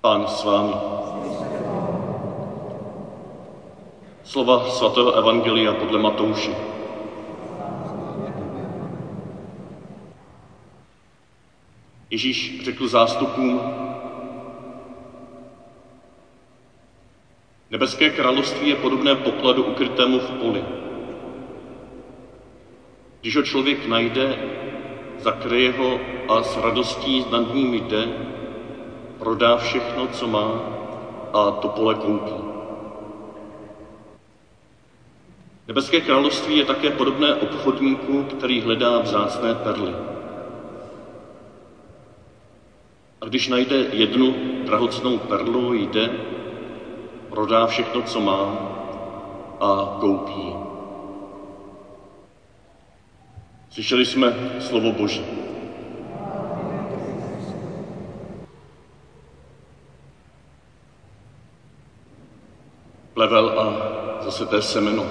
[0.00, 0.74] Pán s vámi.
[4.22, 6.54] Slova svatého Evangelia podle Matouše.
[12.10, 13.60] Ježíš řekl zástupům,
[17.70, 20.64] Nebeské království je podobné pokladu ukrytému v poli.
[23.20, 24.38] Když ho člověk najde,
[25.18, 28.08] zakryje ho a s radostí nad ním jde,
[29.28, 30.48] prodá všechno, co má
[31.32, 32.32] a to pole koupí.
[35.68, 39.94] Nebeské království je také podobné obchodníku, který hledá vzácné perly.
[43.20, 46.10] A když najde jednu drahocnou perlu, jde,
[47.30, 48.42] prodá všechno, co má
[49.60, 50.54] a koupí.
[53.70, 55.47] Slyšeli jsme slovo Boží.
[63.18, 63.74] Plevel a
[64.22, 65.06] zase té semeno,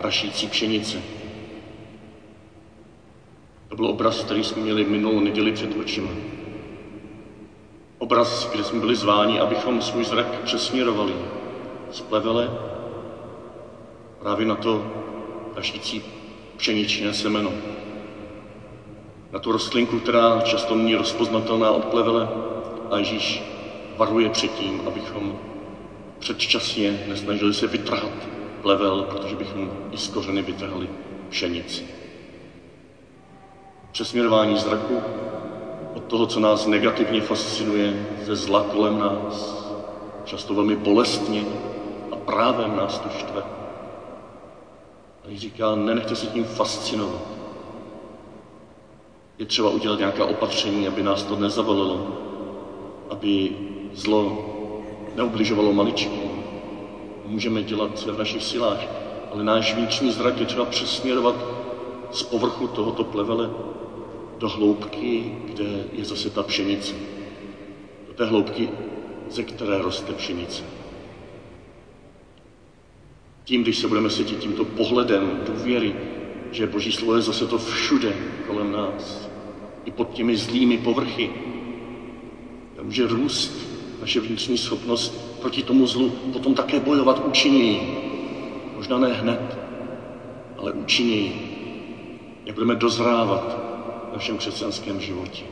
[0.00, 0.98] prašící pšenice.
[3.68, 6.10] To byl obraz, který jsme měli minulou neděli před očima.
[7.98, 11.14] Obraz, kde jsme byli zváni, abychom svůj zrak přesměrovali
[11.90, 12.50] z plevele
[14.20, 14.86] právě na to
[15.52, 16.02] prašící
[16.56, 17.52] pšeničné semeno.
[19.32, 22.28] Na tu rostlinku, která často není rozpoznatelná od plevele
[22.90, 23.42] a Ježíš
[23.96, 25.53] varuje před tím, abychom
[26.24, 28.28] předčasně nesnažili se vytrhat
[28.62, 30.88] plevel, protože bychom i z kořeny vytrhali
[31.28, 31.84] pšenici.
[33.92, 35.00] Přesměrování zraku
[35.94, 39.64] od toho, co nás negativně fascinuje, ze zla kolem nás,
[40.24, 41.44] často velmi bolestně
[42.12, 43.42] a právem nás to štve.
[45.24, 47.22] A říká, nenechte se tím fascinovat.
[49.38, 52.06] Je třeba udělat nějaká opatření, aby nás to nezavalilo,
[53.10, 53.56] aby
[53.92, 54.53] zlo
[55.16, 56.30] neubližovalo maličkým.
[57.26, 58.78] Můžeme dělat, v našich silách,
[59.32, 61.34] ale náš vnitřní zrak je třeba přesměrovat
[62.12, 63.50] z povrchu tohoto plevele
[64.38, 66.94] do hloubky, kde je zase ta pšenice.
[68.08, 68.68] Do té hloubky,
[69.30, 70.62] ze které roste pšenice.
[73.44, 75.96] Tím, když se budeme světit tímto pohledem důvěry,
[76.50, 78.16] že Boží slovo je zase to všude
[78.46, 79.30] kolem nás,
[79.84, 81.30] i pod těmi zlými povrchy,
[82.76, 83.73] tam může růst
[84.04, 87.80] naše vnitřní schopnost proti tomu zlu potom také bojovat účinněji.
[88.76, 89.58] Možná ne hned,
[90.58, 91.32] ale účinněji.
[92.44, 93.58] Jak budeme dozrávat
[94.10, 95.44] v našem křesťanském životě.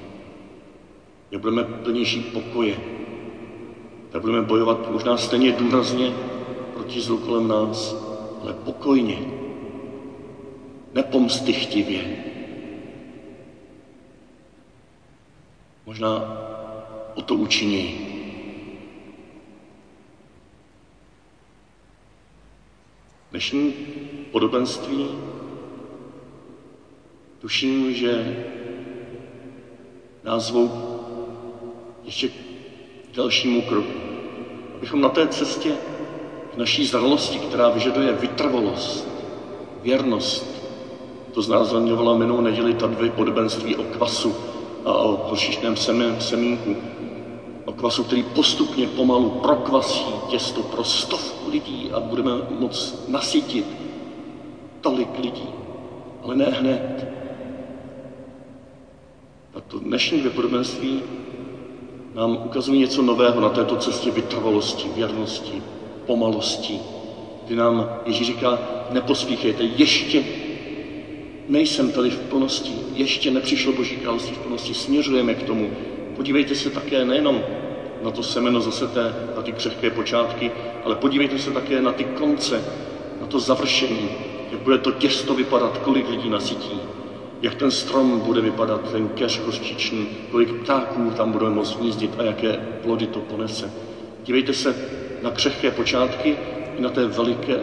[1.30, 2.76] Jak budeme plnější pokoje.
[4.12, 6.12] Jak budeme bojovat možná stejně důrazně
[6.74, 7.96] proti zlu kolem nás,
[8.42, 9.18] ale pokojně.
[10.94, 12.16] Nepomstychtivě.
[15.86, 16.38] Možná
[17.14, 18.12] o to účinněji.
[23.32, 23.74] Dnešní
[24.30, 25.08] podobenství
[27.40, 28.36] tuším, že
[30.24, 30.70] nás zvou
[32.04, 32.32] ještě k
[33.16, 33.92] dalšímu kroku.
[34.76, 35.76] Abychom na té cestě
[36.54, 39.08] k naší zralosti, která vyžaduje vytrvalost,
[39.82, 40.62] věrnost,
[41.34, 44.34] to znázorňovala minulou neděli ta dvě podobenství o kvasu
[44.84, 45.76] a o hošišném
[46.18, 46.76] semínku,
[47.82, 53.66] kvasu, který postupně pomalu prokvasí těsto pro stovku lidí a budeme moc nasytit
[54.80, 55.48] tolik lidí,
[56.22, 57.06] ale ne hned.
[59.54, 61.02] A to dnešní vypodobenství
[62.14, 65.62] nám ukazuje něco nového na této cestě vytrvalosti, věrnosti,
[66.06, 66.80] pomalosti,
[67.46, 68.58] kdy nám Ježíš říká,
[68.90, 70.24] nepospíchejte, ještě
[71.48, 75.70] nejsem tady v plnosti, ještě nepřišlo Boží království v plnosti, směřujeme k tomu,
[76.16, 77.42] Podívejte se také nejenom
[78.02, 80.50] na to semeno zaseté, na ty křehké počátky,
[80.84, 82.64] ale podívejte se také na ty konce,
[83.20, 84.08] na to završení,
[84.50, 86.80] jak bude to těsto vypadat, kolik lidí nasytí,
[87.42, 92.22] jak ten strom bude vypadat, ten keř hořčičný, kolik ptáků tam budeme moct hnízdit a
[92.22, 92.52] jaké
[92.82, 93.72] plody to ponese.
[94.24, 94.76] Dívejte se
[95.22, 96.36] na křehké počátky
[96.78, 97.60] i na té veliké,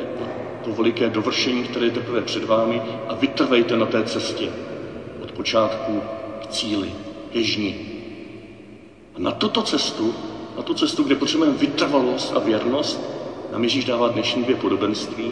[0.63, 4.49] to veliké dovršení, které je teprve před vámi a vytrvejte na té cestě
[5.21, 6.01] od počátku
[6.41, 6.91] k cíli,
[7.33, 7.98] ke žni,
[9.19, 10.13] na tuto cestu,
[10.57, 13.01] na tu cestu, kde potřebujeme vytrvalost a věrnost,
[13.51, 15.31] nám Ježíš dává dnešní dvě podobenství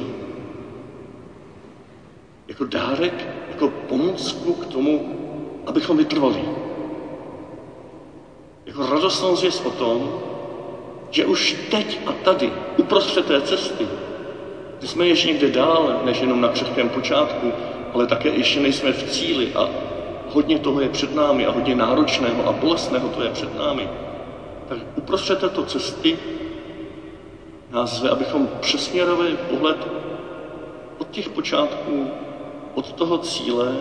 [2.48, 5.16] jako dárek, jako pomůcku k tomu,
[5.66, 6.46] abychom vytrvali.
[8.66, 10.20] Jako radostnou zvěst o tom,
[11.10, 13.88] že už teď a tady, uprostřed té cesty,
[14.80, 17.52] kdy jsme ještě někde dál, než jenom na křehkém počátku,
[17.94, 19.87] ale také ještě nejsme v cíli a
[20.34, 23.90] hodně toho je před námi a hodně náročného a bolestného to je před námi.
[24.68, 26.20] tak uprostřed této cesty
[27.72, 29.88] nás zve, abychom přesměrovali pohled
[30.98, 32.08] od těch počátků,
[32.74, 33.76] od toho cíle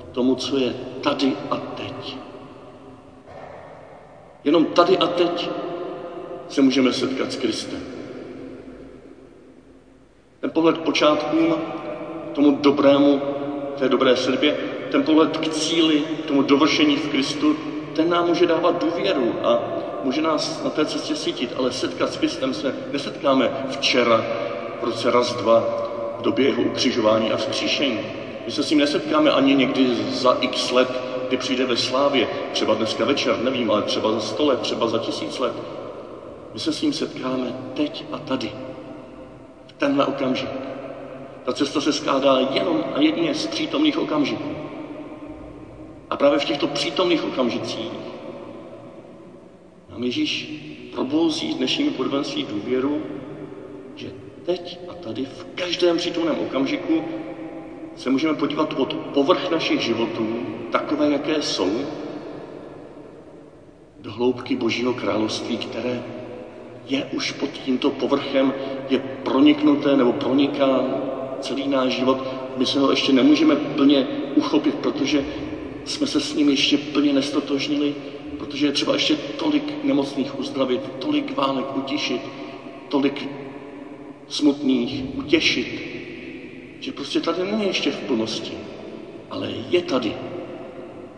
[0.00, 2.16] k tomu, co je tady a teď.
[4.44, 5.50] Jenom tady a teď
[6.48, 7.80] se můžeme setkat s Kristem.
[10.40, 11.54] Ten pohled k počátkům,
[12.34, 13.20] tomu dobrému,
[13.78, 17.56] té dobré srdbě, ten pohled k cíli, k tomu dovršení v Kristu,
[17.94, 19.62] ten nám může dávat důvěru a
[20.04, 24.24] může nás na té cestě sítit, ale setkat s Kristem se nesetkáme včera,
[24.80, 25.60] v roce raz, dva,
[26.18, 27.98] v době jeho ukřižování a vzkříšení.
[28.46, 30.88] My se s ním nesetkáme ani někdy za x let,
[31.28, 34.98] kdy přijde ve slávě, třeba dneska večer, nevím, ale třeba za sto let, třeba za
[34.98, 35.52] tisíc let.
[36.54, 38.52] My se s ním setkáme teď a tady,
[39.66, 40.50] v tenhle okamžik.
[41.44, 44.67] Ta cesta se skládá jenom a jedině z přítomných okamžiků.
[46.10, 47.92] A právě v těchto přítomných okamžicích
[49.90, 50.58] nám Ježíš
[50.94, 53.02] probouzí dnešnímu podobenství důvěru,
[53.96, 54.10] že
[54.46, 57.04] teď a tady v každém přítomném okamžiku
[57.96, 60.26] se můžeme podívat od povrch našich životů,
[60.70, 61.70] takové, jaké jsou,
[64.00, 66.02] do hloubky Božího království, které
[66.88, 68.54] je už pod tímto povrchem,
[68.88, 70.84] je proniknuté nebo proniká
[71.40, 72.18] celý náš život.
[72.56, 75.24] My se ho ještě nemůžeme plně uchopit, protože
[75.88, 77.94] jsme se s ním ještě plně nestotožnili,
[78.38, 82.20] protože je třeba ještě tolik nemocných uzdravit, tolik válek utišit,
[82.88, 83.28] tolik
[84.28, 85.82] smutných utěšit,
[86.80, 88.52] že prostě tady není ještě v plnosti,
[89.30, 90.14] ale je tady.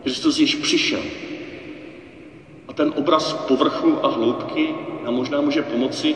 [0.03, 1.01] Kristus již přišel.
[2.67, 6.15] A ten obraz povrchu a hloubky nám možná může pomoci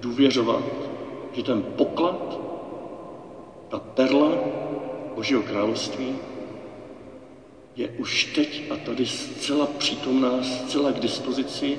[0.00, 0.62] důvěřovat,
[1.32, 2.40] že ten poklad,
[3.68, 4.32] ta perla
[5.14, 6.14] Božího království
[7.78, 11.78] je už teď a tady zcela přítomná, zcela k dispozici,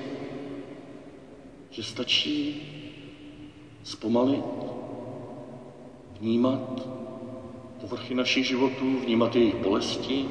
[1.69, 2.61] že stačí
[3.83, 4.43] zpomalit,
[6.19, 6.87] vnímat
[7.81, 10.25] povrchy našich životů, vnímat jejich bolesti,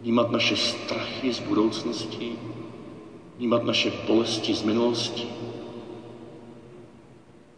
[0.00, 2.32] vnímat naše strachy z budoucnosti,
[3.36, 5.26] vnímat naše bolesti z minulosti,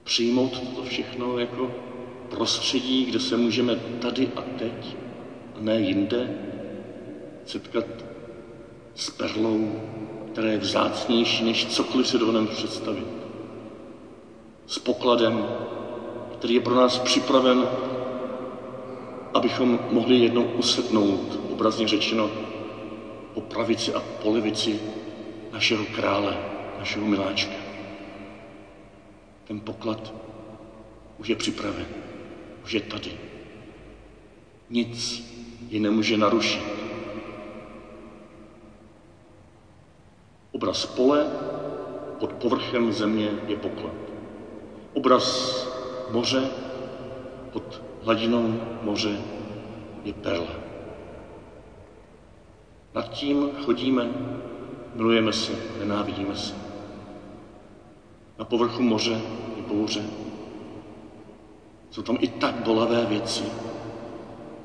[0.05, 1.71] přijmout to všechno jako
[2.31, 4.97] prostředí, kde se můžeme tady a teď
[5.57, 6.51] a ne jinde
[7.51, 7.87] setkat
[8.95, 9.83] s perlou,
[10.33, 13.07] která je vzácnější než cokoliv si dovolím představit.
[14.67, 15.47] S pokladem,
[16.39, 17.69] který je pro nás připraven,
[19.35, 22.31] abychom mohli jednou usednout, obrazně řečeno,
[23.35, 24.81] po pravici a po levici
[25.53, 26.37] našeho krále,
[26.79, 27.55] našeho miláčka.
[29.45, 30.15] Ten poklad
[31.19, 31.87] už je připraven,
[32.65, 33.13] už je tady.
[34.71, 35.23] Nic
[35.71, 36.80] ji nemůže narušit.
[40.61, 41.25] Obraz pole
[42.21, 43.97] pod povrchem země je poklad.
[44.93, 45.25] Obraz
[46.11, 46.51] moře
[47.53, 49.17] pod hladinou moře
[50.05, 50.53] je perla.
[52.95, 54.11] Nad tím chodíme,
[54.95, 56.55] milujeme se, nenávidíme se.
[58.39, 59.21] Na povrchu moře
[59.57, 60.05] je bouře.
[61.91, 63.45] Jsou tam i tak bolavé věci,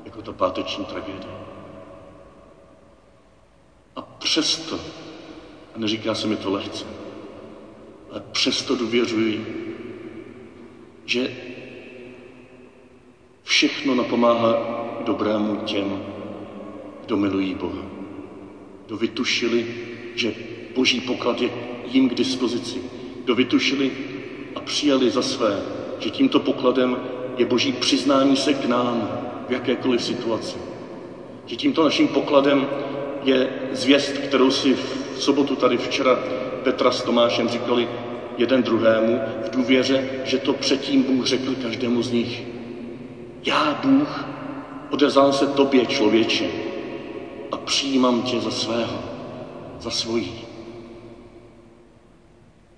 [0.04, 1.34] jako ta páteční tragédie.
[3.96, 4.78] A přesto,
[5.76, 6.84] a neříká se mi to lehce,
[8.10, 9.46] ale přesto důvěřuji,
[11.04, 11.30] že
[13.42, 14.54] všechno napomáhá
[15.04, 16.02] dobrému těm,
[17.04, 17.82] kdo milují Boha.
[18.86, 19.66] Kdo vytušili,
[20.14, 20.34] že
[20.74, 21.50] boží poklad je
[21.86, 22.82] jim k dispozici.
[23.24, 23.92] Kdo vytušili
[24.54, 25.62] a přijali za své,
[25.98, 26.96] že tímto pokladem
[27.36, 30.58] je boží přiznání se k nám v jakékoliv situaci.
[31.46, 32.66] Že tímto naším pokladem
[33.22, 36.18] je zvěst, kterou si v sobotu tady včera
[36.62, 37.88] Petra s Tomášem říkali
[38.38, 42.42] jeden druhému v důvěře, že to předtím Bůh řekl každému z nich.
[43.44, 44.24] Já, Bůh,
[44.90, 46.46] odezal se tobě, člověče,
[47.52, 48.98] a přijímám tě za svého,
[49.80, 50.32] za svojí.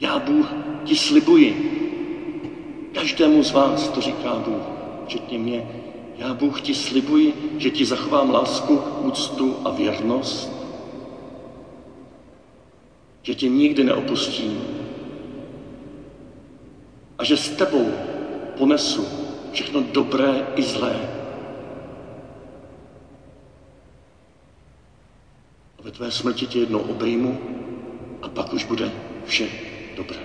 [0.00, 0.47] Já, Bůh,
[0.85, 1.75] ti slibuji,
[2.95, 4.62] každému z vás, to říká Bůh,
[5.07, 5.66] včetně mě,
[6.18, 10.58] já, Bůh, ti slibuji, že ti zachovám lásku, úctu a věrnost,
[13.29, 14.61] že tě nikdy neopustím
[17.19, 17.93] a že s tebou
[18.59, 19.05] ponesu
[19.53, 20.97] všechno dobré i zlé.
[25.79, 27.41] A ve tvé smrti tě jednou obejmu
[28.23, 28.93] a pak už bude
[29.25, 29.49] vše
[29.97, 30.21] dobré.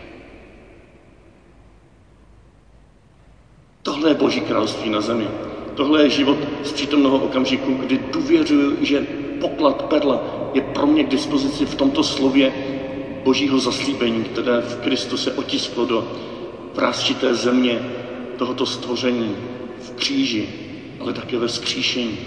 [3.82, 5.28] Tohle je Boží království na zemi.
[5.76, 9.08] Tohle je život z přítomného okamžiku, kdy důvěřuji, že
[9.42, 12.74] poklad perla je pro mě k dispozici v tomto slově
[13.24, 16.12] božího zaslíbení, které v Kristu se otisklo do
[16.74, 17.80] vrázčité země
[18.38, 19.36] tohoto stvoření
[19.80, 20.50] v kříži,
[21.00, 22.18] ale také ve skříšení.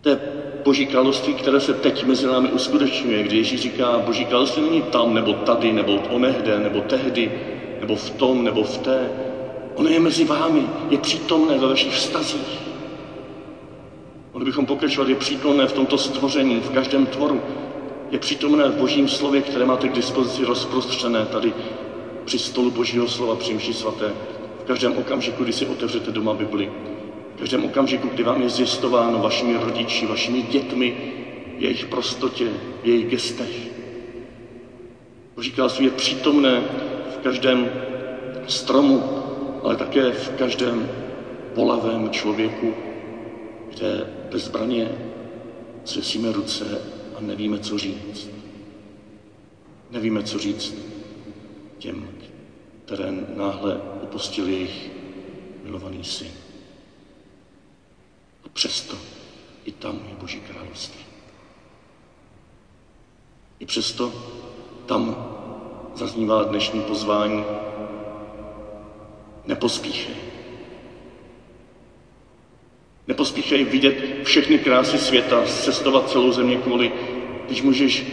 [0.00, 0.18] To je
[0.64, 5.14] Boží království, které se teď mezi námi uskutečňuje, kdy Ježíš říká, Boží království není tam,
[5.14, 7.32] nebo tady, nebo onehde, nebo tehdy,
[7.80, 9.10] nebo v tom, nebo v té.
[9.74, 12.58] Ono je mezi vámi, je přítomné ve vašich vztazích.
[14.32, 17.42] Mohli bychom pokračovat, je přítomné v tomto stvoření, v každém tvoru.
[18.10, 21.52] Je přítomné v Božím slově, které máte k dispozici rozprostřené tady
[22.24, 24.12] při stolu Božího slova, při mši svaté.
[24.60, 26.70] V každém okamžiku, kdy si otevřete doma Bibli.
[27.36, 30.96] V každém okamžiku, kdy vám je zjistováno vašimi rodiči, vašimi dětmi,
[31.58, 32.48] jejich prostotě,
[32.82, 33.68] jejich gestech.
[35.36, 36.62] Boží království je přítomné
[37.14, 37.70] v každém
[38.46, 39.04] stromu,
[39.62, 40.88] ale také v každém
[41.54, 42.74] polavém člověku,
[43.70, 44.88] kde bezbraně
[45.84, 46.64] svesíme ruce
[47.18, 48.28] a nevíme, co říct.
[49.90, 50.74] Nevíme, co říct
[51.78, 52.08] těm,
[52.84, 54.90] které náhle opustil jejich
[55.64, 56.32] milovaný syn.
[58.44, 58.96] A přesto
[59.64, 61.00] i tam je Boží království.
[63.58, 64.12] I přesto
[64.86, 65.34] tam
[65.94, 67.44] zaznívá dnešní pozvání
[69.46, 70.37] nepospíchej.
[73.18, 76.92] Nepospíchej vidět všechny krásy světa, cestovat celou země kvůli,
[77.46, 78.06] když můžeš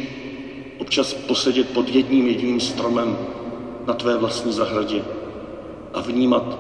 [0.78, 3.18] občas posedět pod jedním jediným stromem
[3.88, 5.04] na tvé vlastní zahradě
[5.94, 6.60] a vnímat,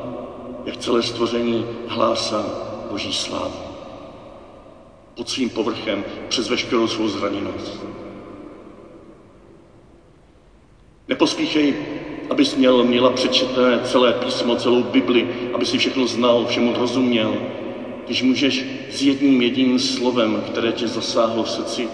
[0.65, 2.45] jak celé stvoření hlásá
[2.91, 3.53] Boží slávu.
[5.15, 7.83] Pod svým povrchem přes veškerou svou zraněnost.
[11.07, 11.75] Nepospíchej,
[12.29, 17.33] abys měl, měla přečetné celé písmo, celou Bibli, aby si všechno znal, všemu rozuměl.
[18.05, 21.87] Když můžeš s jedním jediným slovem, které tě zasáhlo v srdci,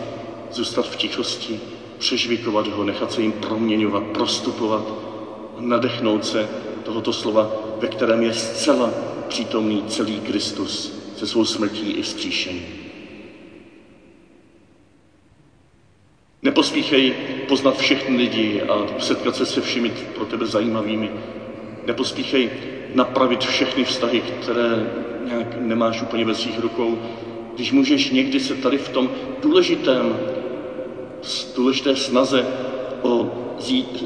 [0.51, 1.59] zůstat v tichosti,
[1.97, 4.93] přežvikovat ho, nechat se jim proměňovat, prostupovat
[5.59, 6.47] nadechnout se
[6.83, 8.93] tohoto slova, ve kterém je zcela
[9.27, 12.65] přítomný celý Kristus se svou smrtí i vzkříšením.
[16.41, 17.13] Nepospíchej
[17.47, 21.11] poznat všechny lidi a setkat se se všemi pro tebe zajímavými.
[21.85, 22.49] Nepospíchej
[22.93, 24.89] napravit všechny vztahy, které
[25.25, 26.97] nějak nemáš úplně ve svých rukou.
[27.55, 29.09] Když můžeš někdy se tady v tom
[29.41, 30.19] důležitém,
[31.55, 32.45] důležité snaze
[33.01, 33.31] o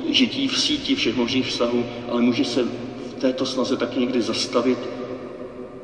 [0.09, 4.79] žití v síti všech možných vztahů, ale může se v této snaze taky někdy zastavit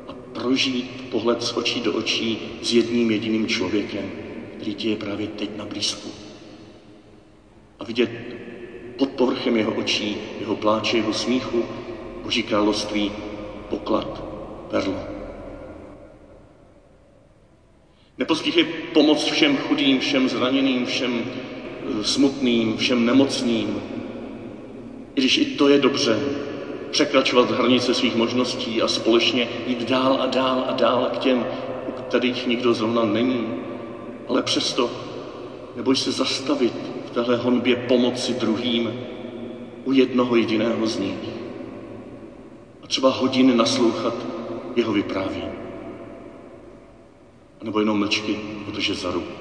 [0.08, 4.10] a prožít pohled z očí do očí s jedním jediným člověkem,
[4.56, 6.08] který ti je právě teď na blízku
[7.82, 8.10] a vidět
[8.98, 11.64] pod povrchem jeho očí, jeho pláče, jeho smíchu,
[12.22, 13.12] Boží království,
[13.70, 14.24] poklad,
[14.70, 15.11] perlo.
[18.18, 23.82] Nepospíchej pomoc všem chudým, všem zraněným, všem eh, smutným, všem nemocným.
[25.14, 26.18] I když i to je dobře,
[26.90, 31.46] překračovat hranice svých možností a společně jít dál a dál a dál k těm,
[31.88, 33.46] u kterých nikdo zrovna není.
[34.28, 34.90] Ale přesto
[35.76, 38.92] neboj se zastavit téhle honbě pomoci druhým
[39.84, 41.28] u jednoho jediného z nich.
[42.82, 44.14] A třeba hodiny naslouchat
[44.76, 45.61] jeho vyprávění.
[47.72, 49.32] Nebo jenom mlčky, protože za ruku.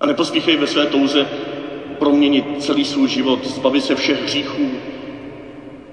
[0.00, 1.28] A nepospíchej ve své touze
[1.98, 4.70] proměnit celý svůj život, zbavit se všech hříchů,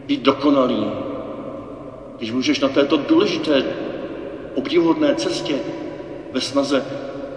[0.06, 0.86] být dokonalý.
[2.18, 3.64] Když můžeš na této důležité,
[4.56, 5.56] obdivuhodné cestě
[6.32, 6.86] ve snaze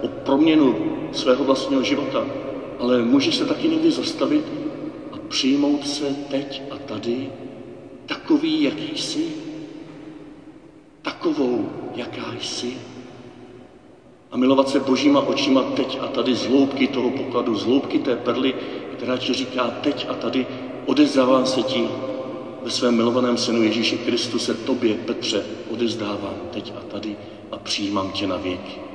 [0.03, 0.75] o proměnu
[1.13, 2.27] svého vlastního života,
[2.79, 4.45] ale můžeš se taky někdy zastavit
[5.13, 7.31] a přijmout se teď a tady
[8.07, 9.49] takový, jaký jsi,
[11.03, 12.77] takovou, jaká jsi.
[14.31, 18.17] A milovat se božíma očima teď a tady z hloubky toho pokladu, z hloubky té
[18.17, 18.55] perly,
[18.97, 20.47] která ti říká teď a tady,
[20.87, 21.89] odezdávám se ti
[22.63, 27.17] ve svém milovaném synu Ježíši Kristu se tobě, Petře, odezdávám teď a tady
[27.51, 28.88] a přijímám tě na věky.